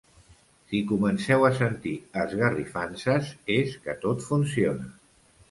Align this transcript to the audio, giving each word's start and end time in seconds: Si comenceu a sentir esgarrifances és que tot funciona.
Si 0.69 0.79
comenceu 0.91 1.45
a 1.49 1.51
sentir 1.59 1.93
esgarrifances 2.23 3.31
és 3.59 3.77
que 3.85 3.97
tot 4.09 4.27
funciona. 4.33 4.91